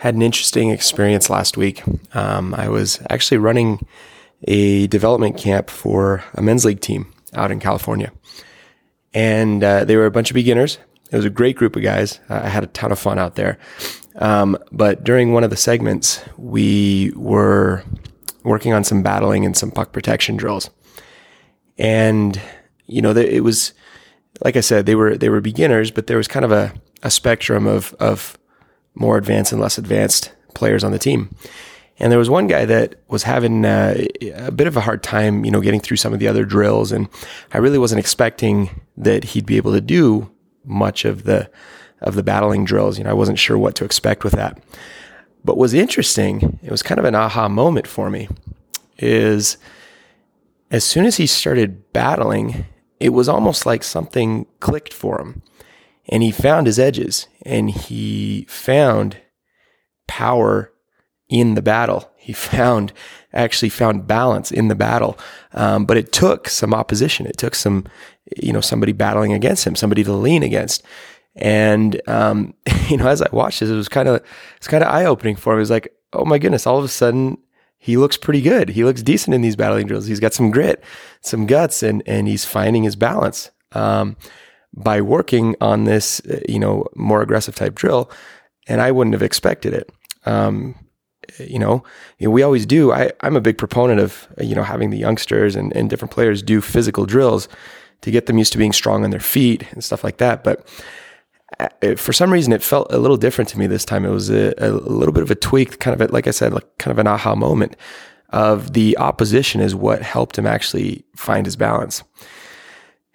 had 0.00 0.14
an 0.14 0.22
interesting 0.22 0.70
experience 0.70 1.28
last 1.28 1.58
week. 1.58 1.82
Um, 2.14 2.54
I 2.54 2.70
was 2.70 3.02
actually 3.10 3.36
running 3.36 3.86
a 4.48 4.86
development 4.86 5.36
camp 5.36 5.68
for 5.68 6.24
a 6.32 6.40
men's 6.40 6.64
league 6.64 6.80
team 6.80 7.12
out 7.34 7.50
in 7.50 7.60
California. 7.60 8.10
And 9.12 9.62
uh, 9.62 9.84
they 9.84 9.96
were 9.96 10.06
a 10.06 10.10
bunch 10.10 10.30
of 10.30 10.34
beginners. 10.34 10.78
It 11.12 11.16
was 11.16 11.26
a 11.26 11.30
great 11.30 11.54
group 11.54 11.76
of 11.76 11.82
guys. 11.82 12.18
I 12.30 12.48
had 12.48 12.64
a 12.64 12.68
ton 12.68 12.92
of 12.92 12.98
fun 12.98 13.18
out 13.18 13.34
there. 13.34 13.58
Um, 14.16 14.56
but 14.72 15.04
during 15.04 15.34
one 15.34 15.44
of 15.44 15.50
the 15.50 15.56
segments, 15.56 16.24
we 16.38 17.12
were 17.14 17.84
working 18.42 18.72
on 18.72 18.84
some 18.84 19.02
battling 19.02 19.44
and 19.44 19.54
some 19.54 19.70
puck 19.70 19.92
protection 19.92 20.38
drills. 20.38 20.70
And, 21.76 22.40
you 22.86 23.02
know, 23.02 23.10
it 23.10 23.44
was, 23.44 23.74
like 24.42 24.56
I 24.56 24.60
said, 24.60 24.86
they 24.86 24.94
were, 24.94 25.18
they 25.18 25.28
were 25.28 25.42
beginners, 25.42 25.90
but 25.90 26.06
there 26.06 26.16
was 26.16 26.26
kind 26.26 26.46
of 26.46 26.52
a, 26.52 26.72
a 27.02 27.10
spectrum 27.10 27.66
of, 27.66 27.94
of 28.00 28.38
more 28.94 29.16
advanced 29.16 29.52
and 29.52 29.60
less 29.60 29.78
advanced 29.78 30.32
players 30.54 30.84
on 30.84 30.92
the 30.92 30.98
team. 30.98 31.34
And 31.98 32.10
there 32.10 32.18
was 32.18 32.30
one 32.30 32.46
guy 32.46 32.64
that 32.64 32.96
was 33.08 33.24
having 33.24 33.64
uh, 33.64 34.06
a 34.34 34.50
bit 34.50 34.66
of 34.66 34.76
a 34.76 34.80
hard 34.80 35.02
time, 35.02 35.44
you 35.44 35.50
know, 35.50 35.60
getting 35.60 35.80
through 35.80 35.98
some 35.98 36.14
of 36.14 36.18
the 36.18 36.28
other 36.28 36.46
drills. 36.46 36.92
And 36.92 37.08
I 37.52 37.58
really 37.58 37.78
wasn't 37.78 37.98
expecting 37.98 38.80
that 38.96 39.24
he'd 39.24 39.44
be 39.44 39.58
able 39.58 39.72
to 39.72 39.82
do 39.82 40.30
much 40.64 41.04
of 41.04 41.24
the, 41.24 41.50
of 42.00 42.14
the 42.14 42.22
battling 42.22 42.64
drills. 42.64 42.96
You 42.96 43.04
know, 43.04 43.10
I 43.10 43.14
wasn't 43.14 43.38
sure 43.38 43.58
what 43.58 43.74
to 43.76 43.84
expect 43.84 44.24
with 44.24 44.32
that. 44.32 44.58
But 45.44 45.58
was 45.58 45.74
interesting, 45.74 46.58
it 46.62 46.70
was 46.70 46.82
kind 46.82 46.98
of 46.98 47.04
an 47.04 47.14
aha 47.14 47.48
moment 47.48 47.86
for 47.86 48.08
me, 48.10 48.28
is 48.98 49.58
as 50.70 50.84
soon 50.84 51.04
as 51.04 51.16
he 51.16 51.26
started 51.26 51.92
battling, 51.92 52.64
it 52.98 53.10
was 53.10 53.28
almost 53.28 53.66
like 53.66 53.82
something 53.82 54.46
clicked 54.60 54.92
for 54.92 55.20
him 55.20 55.42
and 56.10 56.22
he 56.22 56.32
found 56.32 56.66
his 56.66 56.78
edges 56.78 57.28
and 57.46 57.70
he 57.70 58.44
found 58.48 59.16
power 60.06 60.72
in 61.30 61.54
the 61.54 61.62
battle. 61.62 62.10
He 62.18 62.32
found 62.34 62.92
actually 63.32 63.68
found 63.68 64.08
balance 64.08 64.50
in 64.50 64.68
the 64.68 64.74
battle, 64.74 65.16
um, 65.54 65.86
but 65.86 65.96
it 65.96 66.12
took 66.12 66.48
some 66.48 66.74
opposition. 66.74 67.26
It 67.26 67.36
took 67.38 67.54
some, 67.54 67.86
you 68.42 68.52
know, 68.52 68.60
somebody 68.60 68.92
battling 68.92 69.32
against 69.32 69.64
him, 69.64 69.76
somebody 69.76 70.02
to 70.04 70.12
lean 70.12 70.42
against. 70.42 70.82
And 71.36 72.00
um, 72.08 72.54
you 72.88 72.96
know, 72.96 73.06
as 73.06 73.22
I 73.22 73.28
watched 73.32 73.60
this, 73.60 73.70
it 73.70 73.76
was 73.76 73.88
kind 73.88 74.08
of 74.08 74.22
it's 74.56 74.68
kind 74.68 74.82
of 74.82 74.92
eye 74.92 75.06
opening 75.06 75.36
for 75.36 75.54
me. 75.54 75.58
It 75.58 75.60
was 75.60 75.70
like, 75.70 75.94
oh 76.12 76.24
my 76.24 76.38
goodness! 76.38 76.66
All 76.66 76.78
of 76.78 76.84
a 76.84 76.88
sudden, 76.88 77.38
he 77.78 77.96
looks 77.96 78.16
pretty 78.16 78.42
good. 78.42 78.70
He 78.70 78.84
looks 78.84 79.02
decent 79.02 79.34
in 79.34 79.42
these 79.42 79.56
battling 79.56 79.86
drills. 79.86 80.06
He's 80.06 80.20
got 80.20 80.34
some 80.34 80.50
grit, 80.50 80.82
some 81.20 81.46
guts, 81.46 81.84
and 81.84 82.02
and 82.04 82.26
he's 82.26 82.44
finding 82.44 82.82
his 82.82 82.96
balance. 82.96 83.50
Um, 83.72 84.16
by 84.74 85.00
working 85.00 85.56
on 85.60 85.84
this, 85.84 86.20
you 86.48 86.58
know, 86.58 86.86
more 86.94 87.22
aggressive 87.22 87.54
type 87.54 87.74
drill, 87.74 88.10
and 88.68 88.80
I 88.80 88.90
wouldn't 88.90 89.14
have 89.14 89.22
expected 89.22 89.74
it. 89.74 89.90
Um, 90.26 90.74
you 91.38 91.58
know, 91.58 91.82
we 92.20 92.42
always 92.42 92.66
do. 92.66 92.92
I, 92.92 93.12
I'm 93.20 93.36
a 93.36 93.40
big 93.40 93.58
proponent 93.58 94.00
of 94.00 94.26
you 94.40 94.54
know 94.54 94.62
having 94.62 94.90
the 94.90 94.98
youngsters 94.98 95.56
and, 95.56 95.74
and 95.76 95.88
different 95.90 96.12
players 96.12 96.42
do 96.42 96.60
physical 96.60 97.06
drills 97.06 97.48
to 98.02 98.10
get 98.10 98.26
them 98.26 98.38
used 98.38 98.52
to 98.52 98.58
being 98.58 98.72
strong 98.72 99.04
on 99.04 99.10
their 99.10 99.20
feet 99.20 99.70
and 99.72 99.84
stuff 99.84 100.02
like 100.02 100.18
that. 100.18 100.42
But 100.42 100.66
uh, 101.58 101.96
for 101.96 102.12
some 102.12 102.32
reason, 102.32 102.52
it 102.52 102.62
felt 102.62 102.92
a 102.92 102.98
little 102.98 103.16
different 103.16 103.48
to 103.50 103.58
me 103.58 103.66
this 103.66 103.84
time. 103.84 104.04
It 104.04 104.10
was 104.10 104.30
a, 104.30 104.54
a 104.58 104.70
little 104.70 105.12
bit 105.12 105.22
of 105.22 105.30
a 105.30 105.34
tweak, 105.34 105.78
kind 105.78 106.00
of 106.00 106.08
a, 106.08 106.12
like 106.12 106.26
I 106.26 106.30
said, 106.30 106.52
like 106.52 106.78
kind 106.78 106.92
of 106.92 106.98
an 106.98 107.06
aha 107.06 107.34
moment 107.34 107.76
of 108.30 108.72
the 108.72 108.96
opposition 108.98 109.60
is 109.60 109.74
what 109.74 110.02
helped 110.02 110.38
him 110.38 110.46
actually 110.46 111.04
find 111.16 111.46
his 111.46 111.56
balance. 111.56 112.02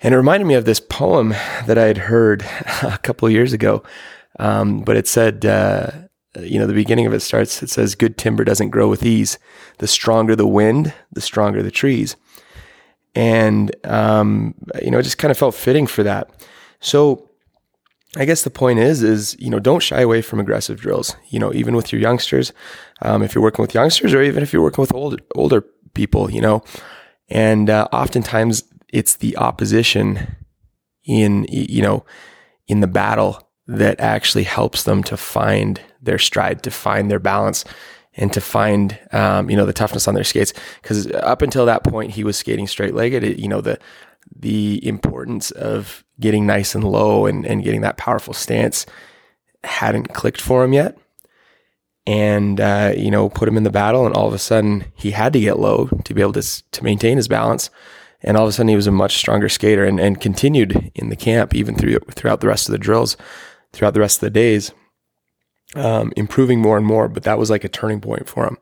And 0.05 0.13
it 0.13 0.17
reminded 0.17 0.45
me 0.45 0.53
of 0.53 0.65
this 0.65 0.79
poem 0.79 1.29
that 1.65 1.79
I 1.79 1.85
had 1.85 1.97
heard 1.97 2.43
a 2.83 2.99
couple 2.99 3.27
years 3.27 3.53
ago. 3.53 3.81
Um, 4.37 4.81
but 4.81 4.97
it 4.97 5.07
said, 5.07 5.47
uh, 5.47 5.89
you 6.39 6.59
know, 6.59 6.67
the 6.67 6.75
beginning 6.75 7.07
of 7.07 7.13
it 7.13 7.21
starts, 7.21 7.63
it 7.63 7.71
says, 7.71 7.95
Good 7.95 8.15
timber 8.15 8.43
doesn't 8.43 8.69
grow 8.69 8.87
with 8.87 9.03
ease. 9.03 9.39
The 9.79 9.87
stronger 9.87 10.35
the 10.35 10.45
wind, 10.45 10.93
the 11.11 11.21
stronger 11.21 11.63
the 11.63 11.71
trees. 11.71 12.17
And, 13.15 13.75
um, 13.83 14.53
you 14.79 14.91
know, 14.91 14.99
it 14.99 15.03
just 15.03 15.17
kind 15.17 15.31
of 15.31 15.39
felt 15.39 15.55
fitting 15.55 15.87
for 15.87 16.03
that. 16.03 16.29
So, 16.81 17.31
I 18.15 18.25
guess 18.25 18.43
the 18.43 18.51
point 18.51 18.77
is, 18.77 19.01
is, 19.01 19.35
you 19.39 19.49
know, 19.49 19.59
don't 19.59 19.81
shy 19.81 20.01
away 20.01 20.21
from 20.21 20.39
aggressive 20.39 20.79
drills, 20.79 21.15
you 21.29 21.39
know, 21.39 21.51
even 21.51 21.75
with 21.75 21.91
your 21.91 21.99
youngsters, 21.99 22.53
um, 23.01 23.23
if 23.23 23.33
you're 23.33 23.41
working 23.41 23.63
with 23.63 23.73
youngsters 23.73 24.13
or 24.13 24.21
even 24.21 24.43
if 24.43 24.53
you're 24.53 24.61
working 24.61 24.83
with 24.83 24.93
older, 24.93 25.17
older 25.33 25.61
people, 25.95 26.29
you 26.29 26.41
know, 26.41 26.63
and, 27.27 27.71
uh, 27.71 27.87
oftentimes 27.91 28.63
it's 28.95 29.17
the 29.17 29.35
opposition 29.35 30.37
in 31.03 31.45
you 31.49 31.81
know 31.81 32.05
in 32.67 32.79
the 32.79 32.87
battle 32.87 33.47
that 33.67 33.99
actually 33.99 34.43
helps 34.43 34.83
them 34.83 35.03
to 35.03 35.17
find 35.17 35.81
their 36.01 36.17
stride, 36.17 36.63
to 36.63 36.71
find 36.71 37.11
their 37.11 37.19
balance, 37.19 37.65
and 38.13 38.31
to 38.31 38.39
find 38.39 38.97
um, 39.11 39.49
you 39.49 39.57
know 39.57 39.65
the 39.65 39.73
toughness 39.73 40.07
on 40.07 40.15
their 40.15 40.23
skates. 40.23 40.53
Because 40.81 41.11
up 41.11 41.41
until 41.41 41.65
that 41.65 41.83
point, 41.83 42.11
he 42.11 42.23
was 42.23 42.37
skating 42.37 42.67
straight 42.67 42.95
legged. 42.95 43.37
You 43.37 43.49
know 43.49 43.59
the 43.59 43.77
the 44.33 44.85
importance 44.87 45.51
of 45.51 46.05
getting 46.19 46.47
nice 46.47 46.73
and 46.73 46.83
low 46.83 47.25
and, 47.25 47.45
and 47.45 47.63
getting 47.63 47.81
that 47.81 47.97
powerful 47.97 48.33
stance 48.33 48.85
hadn't 49.63 50.13
clicked 50.13 50.41
for 50.41 50.63
him 50.63 50.73
yet. 50.73 50.97
And 52.07 52.61
uh, 52.61 52.93
you 52.95 53.11
know, 53.11 53.27
put 53.27 53.49
him 53.49 53.57
in 53.57 53.63
the 53.63 53.69
battle, 53.69 54.05
and 54.05 54.15
all 54.15 54.27
of 54.27 54.33
a 54.33 54.39
sudden 54.39 54.85
he 54.95 55.11
had 55.11 55.33
to 55.33 55.39
get 55.41 55.59
low 55.59 55.87
to 56.05 56.13
be 56.13 56.21
able 56.21 56.33
to 56.33 56.63
to 56.71 56.83
maintain 56.83 57.17
his 57.17 57.27
balance 57.27 57.69
and 58.25 58.35
all 58.35 58.43
of 58.43 58.49
a 58.49 58.51
sudden 58.51 58.67
he 58.67 58.75
was 58.75 58.87
a 58.87 58.91
much 58.91 59.15
stronger 59.15 59.47
skater 59.47 59.85
and, 59.85 59.99
and 59.99 60.19
continued 60.19 60.91
in 60.95 61.09
the 61.09 61.15
camp 61.15 61.55
even 61.55 61.75
through 61.75 61.99
throughout 62.11 62.41
the 62.41 62.47
rest 62.47 62.67
of 62.67 62.73
the 62.73 62.79
drills, 62.79 63.15
throughout 63.71 63.93
the 63.93 63.99
rest 63.99 64.17
of 64.17 64.21
the 64.21 64.29
days, 64.31 64.73
um, 65.75 66.11
improving 66.17 66.59
more 66.59 66.75
and 66.75 66.85
more. 66.85 67.07
But 67.07 67.23
that 67.23 67.37
was 67.37 67.49
like 67.49 67.63
a 67.63 67.69
turning 67.69 68.01
point 68.01 68.27
for 68.27 68.45
him. 68.45 68.57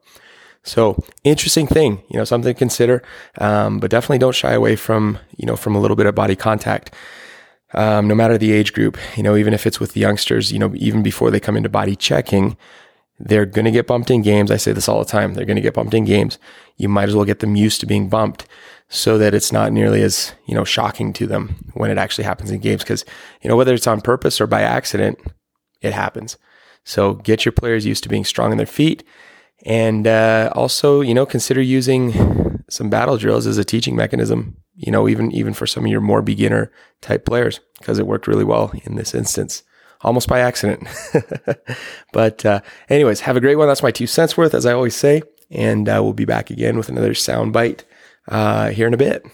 So 0.63 1.02
interesting 1.23 1.66
thing, 1.66 2.03
you 2.09 2.18
know, 2.18 2.25
something 2.25 2.53
to 2.53 2.57
consider. 2.57 3.02
Um, 3.40 3.79
but 3.79 3.90
definitely 3.90 4.19
don't 4.19 4.35
shy 4.35 4.52
away 4.52 4.75
from 4.75 5.18
you 5.38 5.46
know 5.46 5.56
from 5.56 5.75
a 5.75 5.79
little 5.79 5.97
bit 5.97 6.06
of 6.06 6.13
body 6.13 6.35
contact. 6.35 6.94
Um, 7.75 8.07
no 8.07 8.13
matter 8.13 8.38
the 8.38 8.52
age 8.52 8.72
group, 8.73 9.00
you 9.16 9.23
know, 9.23 9.35
even 9.35 9.53
if 9.53 9.66
it's 9.66 9.79
with 9.79 9.94
the 9.94 10.00
youngsters, 10.00 10.52
you 10.52 10.59
know, 10.59 10.73
even 10.75 11.02
before 11.02 11.31
they 11.31 11.40
come 11.40 11.57
into 11.57 11.69
body 11.69 11.96
checking, 11.96 12.56
they're 13.19 13.47
going 13.47 13.66
to 13.66 13.72
get 13.72 13.88
bumped 13.88 14.12
in 14.12 14.22
games. 14.22 14.52
I 14.52 14.57
say 14.57 14.73
this 14.73 14.88
all 14.88 15.00
the 15.00 15.06
time. 15.09 15.34
They're 15.34 15.46
going 15.46 15.56
to 15.56 15.62
get 15.62 15.73
bumped 15.73 15.96
in 15.96 16.06
games. 16.06 16.38
You 16.78 16.88
might 16.88 17.09
as 17.09 17.16
well 17.16 17.25
get 17.25 17.40
them 17.40 17.56
used 17.56 17.79
to 17.79 17.88
being 17.88 18.09
bumped 18.09 18.46
so 18.89 19.17
that 19.17 19.33
it's 19.33 19.51
not 19.51 19.71
nearly 19.71 20.01
as, 20.01 20.33
you 20.45 20.53
know, 20.53 20.63
shocking 20.63 21.13
to 21.13 21.25
them 21.25 21.55
when 21.73 21.89
it 21.89 21.97
actually 21.97 22.23
happens 22.23 22.51
in 22.51 22.59
games. 22.59 22.83
Cause, 22.83 23.05
you 23.41 23.49
know, 23.49 23.55
whether 23.55 23.73
it's 23.73 23.88
on 23.88 24.01
purpose 24.01 24.39
or 24.39 24.47
by 24.47 24.61
accident, 24.61 25.19
it 25.81 25.94
happens. 25.94 26.38
So 26.83 27.16
get 27.16 27.45
your 27.45 27.51
players 27.51 27.85
used 27.85 28.03
to 28.03 28.09
being 28.09 28.25
strong 28.25 28.51
on 28.51 28.57
their 28.57 28.66
feet. 28.66 29.03
And 29.66 30.05
uh, 30.05 30.51
also, 30.53 31.01
you 31.01 31.13
know, 31.13 31.25
consider 31.25 31.61
using 31.61 32.61
some 32.69 32.89
battle 32.89 33.17
drills 33.17 33.47
as 33.47 33.57
a 33.57 33.63
teaching 33.63 33.95
mechanism, 33.95 34.57
you 34.75 34.91
know, 34.91 35.07
even, 35.07 35.31
even 35.31 35.53
for 35.53 35.66
some 35.66 35.85
of 35.85 35.91
your 35.91 36.01
more 36.01 36.22
beginner 36.22 36.72
type 37.01 37.25
players, 37.25 37.61
because 37.79 37.99
it 37.99 38.07
worked 38.07 38.27
really 38.27 38.43
well 38.43 38.72
in 38.83 38.95
this 38.95 39.16
instance 39.16 39.63
almost 40.01 40.27
by 40.27 40.39
accident. 40.39 40.85
but, 42.13 42.45
uh, 42.45 42.59
anyways, 42.89 43.22
have 43.22 43.38
a 43.38 43.41
great 43.41 43.55
one. 43.55 43.67
That's 43.67 43.83
my 43.83 43.91
two 43.91 44.07
cents 44.07 44.35
worth, 44.35 44.53
as 44.53 44.66
I 44.66 44.73
always 44.73 44.95
say. 44.95 45.22
And 45.49 45.88
uh, 45.88 45.99
we'll 46.03 46.13
be 46.13 46.25
back 46.25 46.49
again 46.49 46.77
with 46.77 46.89
another 46.89 47.13
sound 47.13 47.53
bite 47.53 47.85
uh, 48.28 48.69
here 48.69 48.88
in 48.88 48.94
a 48.94 48.97
bit. 48.97 49.25